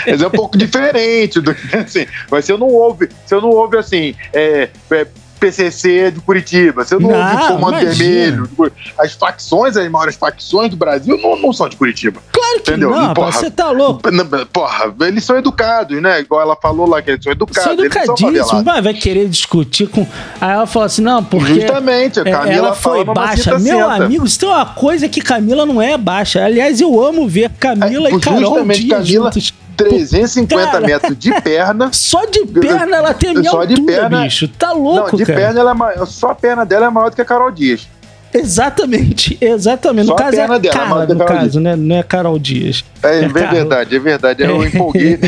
Mas 0.08 0.22
é 0.22 0.28
um 0.28 0.31
pouco 0.31 0.58
diferente 0.58 1.40
do 1.40 1.54
que 1.54 1.75
assim. 1.75 2.06
Mas 2.30 2.46
você 2.46 2.58
não 2.58 2.68
ouve, 2.68 3.10
você 3.25 3.36
não 3.36 3.50
ouve 3.50 3.78
assim, 3.78 4.16
é, 4.34 4.69
é, 4.92 5.08
PCC 5.38 6.12
de 6.12 6.19
Curitiba, 6.19 6.84
você 6.84 6.95
não, 6.98 7.10
Não, 7.10 7.31
ouve 7.31 7.48
Comando. 7.48 7.78
Vermelho. 7.86 8.50
As 8.98 9.13
facções, 9.13 9.78
as 9.78 9.89
maiores 9.89 10.16
facções 10.16 10.69
do 10.69 10.75
Brasil 10.78 11.18
não, 11.22 11.36
não 11.39 11.54
são 11.54 11.68
de 11.69 11.75
Curitiba. 11.75 12.22
Claro 12.31 12.62
que 12.62 12.72
Entendeu? 12.72 12.89
não, 12.89 13.13
Porra. 13.13 13.31
você 13.31 13.50
tá 13.51 13.72
louco. 13.72 14.01
Porra, 14.51 14.94
eles 15.01 15.24
são 15.24 15.38
educados, 15.38 16.01
né? 16.01 16.19
Igual 16.22 16.42
ela 16.42 16.56
falou 16.56 16.88
lá, 16.88 17.01
que 17.01 17.12
eles 17.12 17.24
são 17.24 17.31
educados. 17.31 17.63
São 17.63 17.74
educadíssimo, 17.74 18.45
favelados. 18.45 18.84
vai, 18.84 18.94
querer 18.94 19.28
discutir 19.30 19.88
com. 19.88 20.06
Aí 20.42 20.52
ela 20.52 20.66
falou 20.66 20.85
assim: 20.85 21.02
não, 21.02 21.23
porque. 21.23 21.61
Justamente, 21.61 22.19
a 22.19 22.23
é, 22.23 22.31
Camila 22.31 22.68
ela 22.68 22.73
foi 22.76 23.04
baixa. 23.06 23.59
Meu 23.59 23.90
amigo, 23.90 24.28
se 24.28 24.40
tem 24.40 24.50
uma 24.50 24.66
coisa 24.66 25.07
que 25.07 25.21
Camila 25.21 25.66
não 25.66 25.81
é 25.81 25.97
baixa. 25.97 26.44
Aliás, 26.44 26.81
eu 26.81 27.04
amo 27.04 27.28
ver 27.28 27.50
Camila 27.59 28.09
É, 28.09 28.14
e 28.14 28.19
Carol 28.19 28.64
Dias 28.66 28.90
Camila- 28.90 29.04
juntos. 29.04 29.54
350 29.78 30.66
Cara. 30.72 30.86
metros 30.86 31.18
de 31.18 31.42
perna. 31.42 31.90
Só 31.94 32.26
de 32.26 32.46
perna 32.46 32.98
ela 32.98 33.14
tem 33.14 33.31
a 33.31 33.34
minha 33.40 33.52
Só 33.52 33.64
de 33.64 33.74
altura, 33.76 33.94
perna- 34.02 34.22
bicho. 34.24 34.48
Tá 34.50 34.72
louco, 34.74 35.12
não, 35.12 35.18
de 35.18 35.26
cara. 35.26 35.40
perna 35.40 35.60
ela 35.60 35.72
é 35.72 35.74
maior. 35.74 36.06
Só 36.07 36.31
a 36.31 36.36
perna 36.36 36.66
dela 36.66 36.88
é 36.88 36.90
maior 36.90 37.10
do 37.10 37.16
que 37.16 37.22
a 37.22 37.26
Carol 37.26 37.52
Dias. 37.52 37.88
Exatamente, 38.37 39.37
exatamente. 39.41 40.06
Só 40.07 40.13
no 40.13 40.17
caso 40.17 40.37
é 40.37 40.44
a 40.44 40.57
dela, 40.57 40.73
Carla, 40.73 41.06
no 41.06 41.17
Carol 41.17 41.37
caso, 41.41 41.59
né? 41.59 41.75
Não 41.75 41.95
é 41.97 42.03
Carol 42.03 42.39
Dias. 42.39 42.83
É, 43.03 43.19
É 43.19 43.23
é 43.23 43.27
verdade, 43.27 43.95
é 43.95 43.99
verdade. 43.99 44.44
Eu 44.44 44.63
empolguei. 44.65 45.17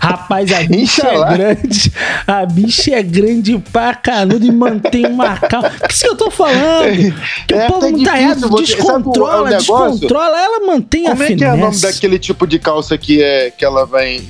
Rapaz, 0.00 0.52
a 0.52 0.62
bicha 0.62 1.02
é 1.06 1.10
Inxalá. 1.14 1.32
grande. 1.36 1.92
A 2.26 2.46
bicha 2.46 2.94
é 2.94 3.02
grande 3.02 3.58
pra 3.72 3.94
canudo 3.94 4.44
e 4.46 4.50
mantém 4.52 5.06
uma 5.06 5.36
calma. 5.38 5.68
O 5.82 5.88
que 5.88 5.94
isso 5.94 6.04
que 6.04 6.10
eu 6.10 6.16
tô 6.16 6.30
falando? 6.30 7.14
Que 7.46 7.54
É 7.54 7.66
o 7.66 7.72
povo 7.72 7.90
não 7.90 8.02
tá 8.04 8.20
errado. 8.20 8.50
Descontrola, 8.56 9.50
descontrola. 9.56 10.38
Ela 10.40 10.66
mantém 10.66 11.04
Como 11.04 11.20
a 11.20 11.24
é 11.24 11.28
finesse. 11.28 11.38
que 11.38 11.44
é 11.44 11.52
o 11.52 11.56
nome 11.56 11.78
daquele 11.80 12.18
tipo 12.18 12.46
de 12.46 12.58
calça 12.58 12.96
que 12.96 13.22
é 13.22 13.50
que 13.50 13.64
ela 13.64 13.84
vai 13.86 14.20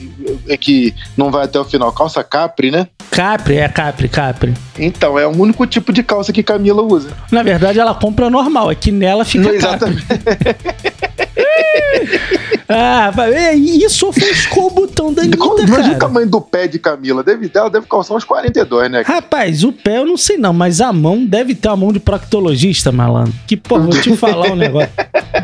é 0.48 0.56
que 0.56 0.94
não 1.16 1.30
vai 1.30 1.44
até 1.44 1.58
o 1.58 1.64
final? 1.64 1.92
Calça 1.92 2.22
capri, 2.24 2.70
né? 2.70 2.86
Capri, 3.10 3.56
é 3.58 3.68
Capri, 3.68 4.08
Capri. 4.08 4.54
Então, 4.78 5.18
é 5.18 5.26
o 5.26 5.30
único 5.30 5.66
tipo 5.66 5.92
de 5.92 6.02
calça 6.02 6.32
que 6.32 6.39
Camila 6.42 6.82
usa. 6.82 7.10
Na 7.30 7.42
verdade, 7.42 7.78
ela 7.78 7.94
compra 7.94 8.30
normal. 8.30 8.70
É 8.70 8.74
que 8.74 8.90
nela 8.90 9.24
fica 9.24 9.44
Não, 9.44 9.54
exatamente. 9.54 10.06
Ah, 12.72 13.12
é, 13.32 13.56
e 13.56 13.84
isso 13.84 14.06
ofuscou 14.06 14.68
o 14.68 14.70
botão 14.70 15.12
da 15.12 15.22
Anitta, 15.22 15.44
Imagina 15.66 15.94
o 15.94 15.98
tamanho 15.98 16.28
do 16.28 16.40
pé 16.40 16.68
de 16.68 16.78
Camila. 16.78 17.24
Deve, 17.24 17.50
ela 17.52 17.68
deve 17.68 17.86
calçar 17.86 18.14
uns 18.14 18.22
42, 18.22 18.90
né? 18.90 19.02
Rapaz, 19.04 19.64
o 19.64 19.72
pé 19.72 19.98
eu 19.98 20.06
não 20.06 20.16
sei 20.16 20.36
não, 20.36 20.52
mas 20.52 20.80
a 20.80 20.92
mão 20.92 21.24
deve 21.24 21.54
ter 21.54 21.68
uma 21.68 21.76
mão 21.76 21.92
de 21.92 21.98
proctologista, 21.98 22.92
malandro. 22.92 23.34
Que, 23.48 23.56
pô, 23.56 23.80
vou 23.80 23.90
te 23.90 24.16
falar 24.16 24.52
um 24.52 24.56
negócio. 24.56 24.90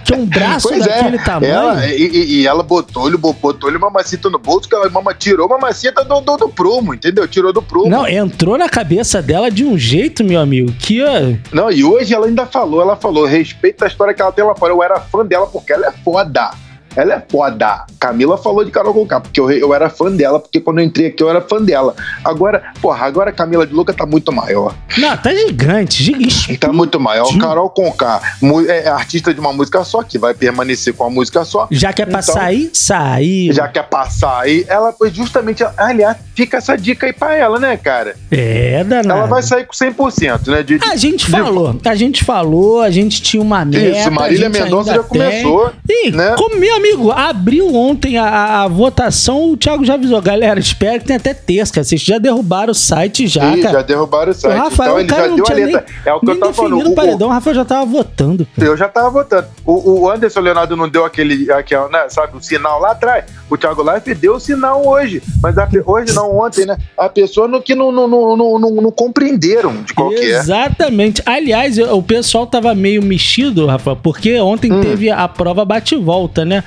Que 0.04 0.14
um 0.14 0.24
braço 0.24 0.68
Pois 0.68 0.84
daquele 0.84 1.16
é, 1.16 1.24
tamanho. 1.24 1.52
ela, 1.52 1.86
e, 1.86 2.40
e- 2.40 2.46
ela 2.46 2.62
botou-lhe 2.62 3.16
botou 3.16 3.76
mamacita 3.76 4.30
no 4.30 4.38
bolso, 4.38 4.68
que 4.68 4.74
ela 4.74 4.88
mama, 4.88 5.12
tirou 5.14 5.48
mamacita 5.48 6.04
do, 6.04 6.20
do, 6.20 6.36
do 6.36 6.48
prumo, 6.48 6.94
entendeu? 6.94 7.26
Tirou 7.26 7.52
do 7.52 7.60
prumo. 7.62 7.88
Não, 7.88 8.06
entrou 8.06 8.56
na 8.56 8.68
cabeça 8.68 9.20
dela 9.20 9.50
de 9.50 9.64
um 9.64 9.76
jeito, 9.76 10.22
meu 10.24 10.40
amigo, 10.40 10.72
que 10.72 11.02
ó, 11.02 11.34
Não, 11.52 11.70
e 11.70 11.82
hoje 11.84 12.14
ela 12.14 12.26
ainda 12.26 12.46
falou, 12.46 12.80
ela 12.80 12.96
falou, 12.96 13.26
respeita 13.26 13.84
a 13.84 13.88
história 13.88 14.14
que 14.14 14.22
ela 14.22 14.32
tem 14.32 14.44
lá 14.44 14.54
fora. 14.54 14.72
Eu 14.72 14.82
era 14.82 15.00
fã 15.00 15.24
dela 15.24 15.46
porque 15.46 15.72
ela 15.72 15.86
é 15.86 15.92
foda. 15.92 16.50
Ela 16.96 17.14
é 17.14 17.22
foda. 17.30 17.84
Camila 18.00 18.38
falou 18.38 18.64
de 18.64 18.70
Carol 18.70 18.94
Conká, 18.94 19.20
porque 19.20 19.38
eu, 19.40 19.50
eu 19.50 19.74
era 19.74 19.88
fã 19.90 20.10
dela, 20.10 20.40
porque 20.40 20.58
quando 20.60 20.78
eu 20.78 20.84
entrei 20.84 21.08
aqui 21.08 21.22
eu 21.22 21.28
era 21.30 21.40
fã 21.40 21.60
dela. 21.62 21.94
Agora, 22.24 22.62
porra, 22.80 23.04
agora 23.06 23.30
a 23.30 23.32
Camila 23.32 23.66
de 23.66 23.74
Luca 23.74 23.92
tá 23.92 24.06
muito 24.06 24.32
maior. 24.32 24.74
Não, 24.98 25.16
tá 25.16 25.34
gigante, 25.34 26.02
gigante. 26.02 26.56
Tá 26.56 26.72
muito 26.72 26.98
maior. 26.98 27.24
Explodiu. 27.24 27.48
Carol 27.48 27.70
Conká 27.70 28.20
mu- 28.40 28.62
é 28.68 28.88
artista 28.88 29.32
de 29.34 29.40
uma 29.40 29.52
música 29.52 29.84
só, 29.84 30.02
que 30.02 30.18
vai 30.18 30.32
permanecer 30.34 30.94
com 30.94 31.04
a 31.04 31.10
música 31.10 31.44
só. 31.44 31.68
Já 31.70 31.92
que 31.92 32.02
é 32.02 32.06
Então, 32.06 32.22
sair, 32.22 32.70
saiu. 32.72 33.52
Já 33.52 33.68
quer 33.68 33.82
passar 33.88 34.40
aí, 34.42 34.64
ela 34.68 34.92
foi 34.92 35.10
justamente. 35.10 35.62
Aliás, 35.76 36.16
fica 36.34 36.56
essa 36.56 36.76
dica 36.76 37.06
aí 37.06 37.12
pra 37.12 37.34
ela, 37.34 37.58
né, 37.58 37.76
cara? 37.76 38.16
É, 38.30 38.82
danado. 38.84 39.18
Ela 39.20 39.26
vai 39.28 39.42
sair 39.42 39.66
com 39.66 39.72
100%, 39.74 40.48
né? 40.48 40.62
De, 40.62 40.78
A 40.82 40.96
gente 40.96 41.30
falou, 41.30 41.74
a 41.84 41.94
gente 41.94 42.24
falou, 42.24 42.80
a 42.80 42.90
gente 42.90 43.20
tinha 43.20 43.42
uma 43.42 43.64
meta. 43.64 43.98
Isso, 43.98 44.10
Marília 44.10 44.46
a 44.46 44.50
Mendonça 44.50 44.94
já 44.94 45.02
começou, 45.02 45.72
Tem. 45.86 46.08
E, 46.08 46.10
né? 46.12 46.34
como 46.36 46.56
meu 46.56 46.74
amigo, 46.94 47.10
abriu 47.10 47.74
ontem 47.74 48.16
a, 48.18 48.62
a- 48.62 48.68
votação, 48.68 49.50
o 49.50 49.56
Thiago 49.56 49.84
já 49.84 49.94
avisou, 49.94 50.20
galera, 50.20 50.58
espera 50.60 50.98
que 50.98 51.04
tem 51.04 51.16
até 51.16 51.32
terça, 51.34 51.72
cara. 51.72 51.84
Vocês 51.84 52.00
já 52.00 52.18
derrubaram 52.18 52.72
o 52.72 52.74
site 52.74 53.26
já, 53.26 53.54
Ih, 53.56 53.60
cara. 53.62 53.74
já 53.78 53.82
derrubaram 53.82 54.28
o 54.28 54.30
O 54.30 54.34
site. 54.34 54.56
Rafael, 54.56 54.90
então 54.90 54.96
o 54.96 55.00
ele 55.00 55.08
cara 55.08 55.28
já 55.28 55.34
deu 55.34 55.44
a 55.46 55.52
letra. 55.54 55.84
nem, 56.04 56.12
é 56.12 56.14
o 56.14 56.20
que 56.20 56.30
eu 56.30 56.38
tava 56.40 56.52
falando. 56.52 56.86
o 56.86 56.92
O- 56.92 56.94
paredão, 56.94 57.28
o 57.28 57.30
Rafael 57.32 57.56
já 57.56 57.64
tava 57.64 57.84
votando. 57.86 58.46
cara. 58.56 58.68
Eu 58.68 58.76
já 58.76 58.88
tava 58.88 59.10
votando. 59.10 59.46
O, 59.64 60.00
o 60.02 60.10
Anderson 60.10 60.40
Leonardo 60.40 60.76
não 60.76 60.88
deu 60.88 61.04
aquele, 61.04 61.50
aquele 61.52 61.88
né, 61.88 62.06
sabe, 62.08 62.36
o 62.36 62.40
sinal 62.40 62.80
lá 62.80 62.92
atrás. 62.92 63.24
O 63.48 63.56
Thiago 63.56 63.82
Life 63.92 64.14
deu 64.14 64.34
o 64.34 64.40
sinal 64.40 64.86
hoje. 64.86 65.22
Mas 65.42 65.56
a 65.58 65.68
hoje 65.84 66.12
não, 66.14 66.36
ontem, 66.38 66.66
né? 66.66 66.76
A 66.98 67.08
pessoa 67.08 67.46
no, 67.46 67.60
que 67.62 67.74
não, 67.74 67.92
não, 67.92 68.08
não, 68.08 68.36
não, 68.36 68.58
não- 68.58 68.70
não 68.82 68.90
compreenderam 68.90 69.82
de 69.82 69.92
qual 69.94 70.10
que 70.10 70.16
é. 70.16 70.38
Exatamente. 70.38 71.22
Aliás, 71.24 71.78
o 71.78 72.02
pessoal 72.02 72.46
tava 72.46 72.74
meio 72.74 73.02
mexido, 73.02 73.66
Rafael, 73.66 73.96
porque 74.02 74.38
ontem 74.40 74.72
Hum. 74.72 74.80
teve 74.80 75.10
a 75.10 75.26
prova 75.28 75.64
bate-volta, 75.64 76.44
né? 76.44 76.62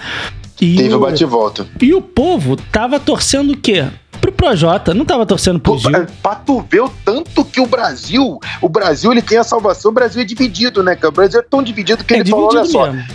E 0.61 0.75
Teve 0.75 0.93
o 0.93 0.99
bate-volta. 0.99 1.65
e 1.81 1.93
o 1.93 2.01
povo 2.01 2.55
tava 2.57 2.99
torcendo 2.99 3.53
o 3.53 3.57
quê? 3.57 3.85
Pro 4.19 4.31
Projota, 4.33 4.93
não 4.93 5.05
tava 5.05 5.25
torcendo 5.25 5.57
pro 5.59 5.77
Gil. 5.77 5.95
é, 5.95 6.05
Pra 6.21 6.35
tu 6.35 6.61
ver 6.69 6.81
o 6.81 6.89
tanto 7.05 7.45
que 7.45 7.61
o 7.61 7.65
Brasil, 7.65 8.37
o 8.61 8.67
Brasil 8.67 9.09
ele 9.13 9.21
tem 9.21 9.37
a 9.37 9.43
salvação, 9.45 9.91
o 9.91 9.93
Brasil 9.93 10.21
é 10.21 10.25
dividido, 10.25 10.83
né? 10.83 10.95
cara? 10.95 11.07
O 11.07 11.11
Brasil 11.13 11.39
é 11.39 11.43
tão 11.43 11.63
dividido 11.63 12.03
que 12.03 12.13
É 12.13 12.17
ele 12.19 12.29
falou, 12.29 12.49
olha 12.49 12.65
só, 12.65 12.91
mesmo. 12.91 13.07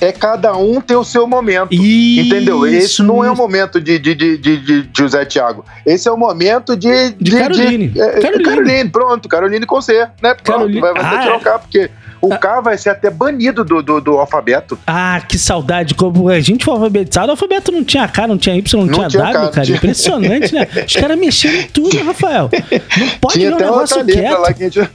é 0.00 0.12
cada 0.12 0.56
um 0.56 0.80
tem 0.80 0.96
o 0.96 1.02
seu 1.02 1.26
momento. 1.26 1.74
Isso, 1.74 2.28
Entendeu? 2.28 2.64
Esse 2.64 3.02
não 3.02 3.24
é 3.24 3.30
o 3.30 3.34
momento 3.36 3.80
de, 3.80 3.98
de, 3.98 4.14
de, 4.14 4.38
de, 4.38 4.56
de 4.58 4.88
José 4.96 5.24
Thiago. 5.24 5.64
Esse 5.84 6.08
é 6.08 6.12
o 6.12 6.16
momento 6.16 6.76
de. 6.76 7.10
De 7.18 7.32
Caroline. 7.32 7.88
de- 7.88 8.00
é, 8.00 8.20
Caroline. 8.20 8.44
Caroline. 8.44 8.90
pronto. 8.90 9.28
Caroline 9.28 9.66
com 9.66 9.80
C, 9.82 9.92
né? 10.22 10.34
Pronto, 10.34 10.42
Caroline. 10.44 10.80
vai, 10.80 10.94
vai 10.94 11.02
ter 11.02 11.16
Ah, 11.16 11.32
que 11.32 11.36
o 11.36 11.40
K, 11.40 11.58
porque 11.58 11.90
o 12.20 12.36
K 12.36 12.60
vai 12.60 12.76
ser 12.78 12.90
até 12.90 13.10
banido 13.10 13.64
do, 13.64 13.82
do, 13.82 14.00
do 14.00 14.18
alfabeto. 14.18 14.78
Ah, 14.86 15.20
que 15.26 15.38
saudade. 15.38 15.94
Como 15.94 16.28
a 16.28 16.40
gente 16.40 16.64
foi 16.64 16.74
alfabetizado, 16.74 17.28
o 17.28 17.30
alfabeto 17.32 17.70
não 17.72 17.84
tinha 17.84 18.06
K, 18.08 18.26
não 18.26 18.38
tinha 18.38 18.56
Y, 18.56 18.80
não, 18.80 18.86
Não 18.86 18.94
tinha, 18.94 19.08
tinha 19.08 19.22
W, 19.22 19.40
K, 19.46 19.50
cara. 19.50 19.64
tinha. 19.66 19.76
Impressionante, 19.76 20.54
né? 20.54 20.66
Os 20.86 20.96
caras 20.96 21.18
mexeram 21.18 21.56
em 21.58 21.66
tudo, 21.68 21.96
Rafael. 22.04 22.50
Não 22.98 23.08
pode 23.20 23.34
Tinha 23.34 23.50
um 23.50 23.54
até 23.54 23.70
outra 23.70 24.02
negócio 24.02 24.06
quieto. 24.06 24.40
lá 24.40 24.52
que 24.52 24.64
a 24.64 24.68
gente. 24.70 24.90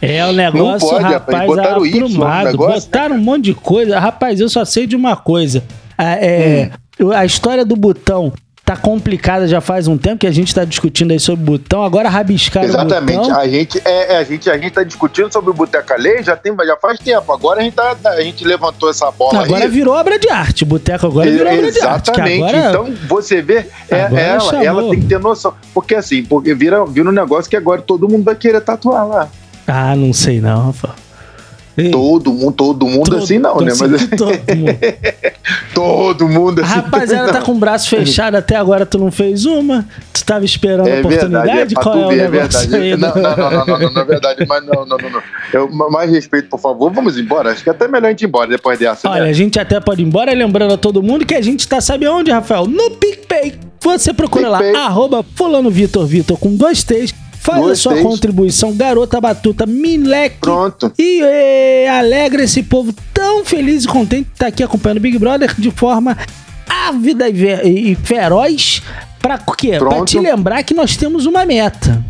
É, 0.00 0.24
o 0.26 0.32
negócio, 0.32 0.88
pode, 0.88 1.02
rapaz. 1.04 1.46
Botaram 1.46 1.80
no 1.80 1.86
aprumado. 1.86 2.50
negócio, 2.50 2.80
Botaram 2.82 3.16
um 3.16 3.20
monte 3.20 3.44
de 3.46 3.54
coisa. 3.54 3.98
Rapaz, 3.98 4.38
eu 4.40 4.48
só 4.48 4.64
sei 4.64 4.86
de 4.86 4.94
uma 4.94 5.16
coisa. 5.16 5.62
A, 5.96 6.04
é, 6.14 6.70
Hum. 7.00 7.12
A 7.14 7.24
história 7.24 7.64
do 7.64 7.76
botão 7.76 8.32
tá 8.68 8.76
complicada 8.76 9.48
já 9.48 9.62
faz 9.62 9.88
um 9.88 9.96
tempo 9.96 10.18
que 10.18 10.26
a 10.26 10.30
gente 10.30 10.54
tá 10.54 10.62
discutindo 10.62 11.12
aí 11.12 11.18
sobre 11.18 11.42
o 11.42 11.46
botão. 11.46 11.82
Agora 11.82 12.06
rabiscaram 12.06 12.68
Exatamente. 12.68 13.16
o 13.16 13.22
botão. 13.22 13.40
A 13.40 13.48
gente, 13.48 13.80
é, 13.82 14.12
é, 14.12 14.18
a, 14.18 14.24
gente, 14.24 14.50
a 14.50 14.58
gente 14.58 14.72
tá 14.72 14.82
discutindo 14.82 15.32
sobre 15.32 15.48
o 15.48 15.54
Boteca 15.54 15.96
Lei 15.96 16.22
já, 16.22 16.36
tem, 16.36 16.54
já 16.66 16.76
faz 16.76 16.98
tempo. 16.98 17.32
Agora 17.32 17.60
a 17.60 17.62
gente, 17.62 17.72
tá, 17.72 17.96
a 18.04 18.20
gente 18.20 18.44
levantou 18.44 18.90
essa 18.90 19.10
bola 19.10 19.42
Agora 19.42 19.64
aí. 19.64 19.70
virou 19.70 19.94
obra 19.94 20.18
de 20.18 20.28
arte. 20.28 20.66
Boteco 20.66 21.06
agora 21.06 21.30
virou 21.30 21.50
obra 21.50 21.72
de 21.72 21.80
arte. 21.80 22.10
Exatamente. 22.10 22.56
Então, 22.56 22.94
você 23.08 23.40
vê, 23.40 23.66
é, 23.88 24.02
Agora 24.02 24.20
ela, 24.20 24.40
chamou. 24.40 24.64
ela 24.64 24.90
tem 24.90 25.00
que 25.00 25.06
ter 25.06 25.18
noção. 25.18 25.54
Porque 25.72 25.94
assim, 25.94 26.22
porque 26.22 26.54
vira, 26.54 26.84
vira 26.84 27.08
um 27.08 27.12
negócio 27.12 27.48
que 27.48 27.56
agora 27.56 27.80
todo 27.80 28.06
mundo 28.06 28.24
vai 28.24 28.34
querer 28.34 28.60
tatuar 28.60 29.08
lá. 29.08 29.28
Ah, 29.66 29.96
não 29.96 30.12
sei 30.12 30.42
não, 30.42 30.66
Rafa. 30.66 31.07
Ei, 31.78 31.90
Todo 31.92 32.32
mundo, 32.32 32.52
todo 32.52 32.86
mundo 32.86 33.04
todo- 33.12 33.22
assim 33.22 33.38
não, 33.38 33.56
né? 33.60 33.70
assim, 33.70 33.86
Mas 33.88 34.08
todo 34.08 34.30
mundo. 34.56 34.78
todo 35.74 36.28
mundo 36.28 36.60
A 36.60 36.64
assim. 36.64 36.74
rapaziada 36.74 37.32
tá 37.32 37.40
com 37.42 37.52
o 37.52 37.54
braço 37.58 37.88
fechado 37.88 38.34
até 38.34 38.56
agora, 38.56 38.84
tu 38.84 38.98
não 38.98 39.10
fez 39.12 39.44
uma? 39.46 39.86
Tu 40.12 40.24
tava 40.24 40.44
esperando 40.44 40.86
a 40.86 40.90
É 40.90 40.98
oportunidade? 41.00 41.46
verdade, 41.46 41.74
é 41.78 41.80
Qual 41.82 41.96
é 41.98 42.06
o 42.06 42.08
ver, 42.08 42.18
é 42.18 42.28
negócio 42.28 42.60
verdade. 42.70 42.76
aí? 42.76 42.96
Não, 42.96 43.14
não, 43.14 43.22
não, 43.22 43.50
não, 43.50 43.66
não, 43.66 43.78
não, 43.78 43.90
não, 43.92 44.02
é 44.02 44.04
verdade, 44.04 44.46
mas 44.48 44.66
não, 44.66 44.84
não, 44.86 44.96
não, 44.98 45.10
não. 45.10 45.22
Eu, 45.52 45.70
mais 45.70 46.10
respeito, 46.10 46.48
por 46.48 46.58
favor, 46.60 46.90
vamos 46.92 47.16
embora. 47.18 47.52
Acho 47.52 47.62
que 47.62 47.68
é 47.68 47.72
até 47.72 47.86
melhor 47.86 48.06
a 48.08 48.10
gente 48.10 48.22
ir 48.22 48.26
embora 48.26 48.48
depois 48.50 48.78
dessa. 48.78 49.08
Olha, 49.08 49.24
né? 49.24 49.30
a 49.30 49.32
gente 49.32 49.58
até 49.58 49.78
pode 49.80 50.02
ir 50.02 50.06
embora, 50.06 50.32
lembrando 50.34 50.74
a 50.74 50.76
todo 50.78 51.02
mundo 51.02 51.24
que 51.24 51.34
a 51.34 51.40
gente 51.42 51.66
tá, 51.68 51.80
sabe 51.80 52.06
onde, 52.08 52.30
Rafael? 52.30 52.66
No 52.66 52.90
PicPay. 52.90 53.54
Você 53.80 54.12
procura 54.12 54.50
PicPay. 54.50 54.72
lá, 54.72 54.86
arroba 54.86 55.24
fulano 55.36 55.70
Vitor 55.70 56.04
Vitor 56.04 56.36
com 56.38 56.54
dois 56.56 56.82
T's. 56.82 57.14
Faz 57.48 57.62
a 57.62 57.64
Dois 57.64 57.78
sua 57.78 58.02
contribuição, 58.02 58.76
garota 58.76 59.18
batuta, 59.18 59.64
mileque. 59.64 60.36
Pronto. 60.38 60.92
E 60.98 61.22
eh, 61.22 61.88
alegra 61.88 62.42
esse 62.42 62.62
povo 62.62 62.94
tão 63.14 63.42
feliz 63.42 63.84
e 63.84 63.88
contente 63.88 64.24
de 64.24 64.32
estar 64.32 64.48
aqui 64.48 64.62
acompanhando 64.62 64.98
o 64.98 65.00
Big 65.00 65.18
Brother 65.18 65.54
de 65.58 65.70
forma 65.70 66.14
ávida 66.68 67.26
e, 67.30 67.92
e 67.92 67.94
feroz. 67.94 68.82
Pra 69.18 69.38
quê? 69.38 69.78
Pra 69.78 69.88
Pronto. 69.88 70.04
te 70.04 70.18
lembrar 70.18 70.62
que 70.62 70.74
nós 70.74 70.94
temos 70.94 71.24
uma 71.24 71.46
meta. 71.46 72.04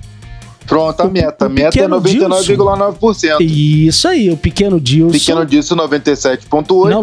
Pronto, 0.66 1.00
a 1.00 1.08
meta. 1.08 1.46
A 1.46 1.48
meta 1.48 1.68
é 1.68 1.70
pequeno 1.70 2.00
99,9%. 2.00 3.36
Isso 3.40 4.06
aí, 4.08 4.30
o 4.30 4.36
pequeno 4.36 4.78
Dilson. 4.78 5.12
Pequeno 5.12 5.46
disso, 5.46 5.74
97,8%. 5.74 6.90
Não, 6.90 7.02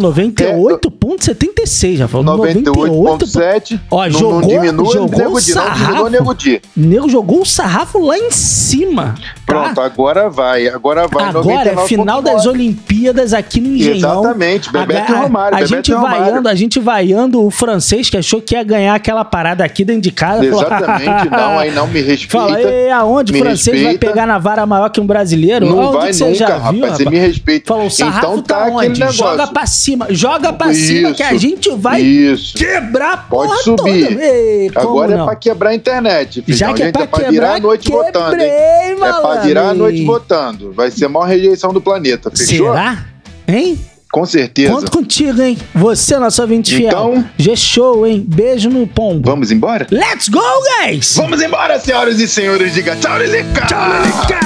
98,76, 1.06 1.96
já 1.98 2.08
falou. 2.08 2.38
98,7. 2.38 3.80
Ó, 3.92 4.04
não, 4.06 4.12
jogou- 4.12 4.42
não 4.42 4.48
diminui 4.48 4.94
jogou 4.94 5.20
Nego 5.20 5.42
Di, 5.42 5.54
não 5.54 5.62
sarrafo. 5.64 5.86
diminui 5.86 6.10
Nego. 6.10 6.36
Nego 6.76 7.10
jogou 7.10 7.42
o 7.42 7.46
sarrafo 7.46 8.00
lá 8.00 8.18
em 8.18 8.32
cima. 8.32 9.16
tá? 9.16 9.36
Pronto, 9.46 9.82
agora 9.82 10.30
vai. 10.30 10.68
Agora 10.68 11.08
vai. 11.08 11.26
Agora 11.30 11.70
é 11.72 11.78
final 11.88 12.22
99,9. 12.22 12.24
das 12.24 12.46
Olimpíadas 12.46 13.34
aqui 13.34 13.62
no 13.62 13.76
Engenhão. 13.76 14.20
Exatamente, 14.22 14.72
Bebeto 14.72 15.14
a, 15.14 15.16
e 15.16 15.20
Romário, 15.22 15.58
A, 15.58 15.60
Bebeto 15.62 15.76
gente 15.76 15.92
Romário. 15.94 16.24
vaiando, 16.26 16.50
a 16.50 16.56
gente 16.56 16.80
vaiando 16.80 17.46
o 17.46 17.52
francês 17.52 18.10
que 18.10 18.18
achou 18.18 18.42
que 18.42 18.56
ia 18.56 18.64
ganhar 18.64 18.96
aquela 18.96 19.24
parada 19.24 19.64
aqui 19.64 19.86
dentro 19.86 20.02
de 20.02 20.12
casa. 20.12 20.46
Exatamente, 20.46 21.30
não, 21.30 21.60
aí 21.60 21.72
não 21.72 21.88
me 21.88 22.02
respeita. 22.02 22.38
Fala, 22.48 22.60
e 22.62 22.90
aonde 22.92 23.34
o 23.34 23.38
francês 23.38 23.76
vai 23.82 23.92
respeita. 23.92 24.08
pegar 24.14 24.26
na 24.26 24.38
vara 24.40 24.66
maior 24.66 24.90
que 24.90 25.00
um 25.00 25.06
brasileiro? 25.06 25.66
Não 25.68 25.80
Aonde 25.82 25.98
vai 25.98 26.12
nunca, 26.14 26.36
já 26.36 26.58
rapaz, 26.58 26.74
viu, 26.76 26.88
você 26.88 27.10
me 27.10 27.18
respeita. 27.20 27.68
Falou, 27.68 27.86
o 27.88 27.92
sarrafo 27.92 28.18
Então 28.18 28.42
tá, 28.42 28.56
tá 28.66 28.66
onde? 28.72 29.00
negócio. 29.00 29.14
Joga 29.18 29.48
pra 29.48 29.66
cima, 29.66 30.08
joga 30.10 30.54
pra 30.54 30.74
cima 30.74 30.95
que 31.14 31.24
a 31.24 31.32
Isso. 31.34 31.40
gente 31.42 31.70
vai 31.75 32.02
Isso. 32.02 32.58
quebrar 32.58 33.14
a 33.14 33.18
Pode 33.18 33.50
porra 33.50 33.62
subir. 33.64 34.08
toda. 34.10 34.24
Ei, 34.25 34.72
Agora 34.75 35.16
não? 35.16 35.24
é 35.24 35.25
pra 35.28 35.36
quebrar 35.36 35.70
a 35.72 35.75
internet, 35.75 36.42
filhão. 36.42 36.58
Já 36.58 36.74
que 36.74 36.84
é 36.84 36.92
pra 36.92 37.04
é 37.04 37.08
pra 37.08 37.20
quebrar, 37.20 37.32
virar 37.32 37.54
a 37.56 37.60
noite 37.60 37.90
votando, 37.90 38.36
hein? 38.36 38.40
quebrei, 38.40 38.50
É 38.50 38.96
pra 38.96 39.36
virar 39.42 39.70
a 39.70 39.74
noite 39.74 40.04
votando. 40.06 40.72
Vai 40.74 40.92
ser 40.92 41.06
a 41.06 41.10
maior 41.10 41.25
rejeição 41.28 41.72
do 41.74 41.82
planeta, 41.82 42.32
fechou? 42.32 42.68
Será? 42.74 43.06
Hein? 43.48 43.80
Com 44.12 44.25
certeza. 44.25 44.72
Conto 44.72 44.90
contigo, 44.92 45.42
hein? 45.42 45.58
Você, 45.74 46.18
nosso 46.18 46.42
ouvinte 46.42 46.74
fiel. 46.74 46.88
Então- 46.88 47.25
G-Show, 47.38 48.08
hein? 48.08 48.24
Beijo 48.25 48.70
no 48.70 48.88
pombo. 48.88 49.30
Vamos 49.30 49.52
embora? 49.52 49.86
Let's 49.92 50.30
go, 50.30 50.40
guys! 50.82 51.16
Vamos 51.18 51.42
embora, 51.42 51.78
senhoras 51.82 52.18
e 52.22 52.28
senhores. 52.28 52.74
Diga 52.74 52.96
tchau, 52.96 53.18
Lilica! 53.20 53.66
Tchau, 53.66 53.90
Lilica! 53.90 54.40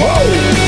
Uou! 0.00 0.67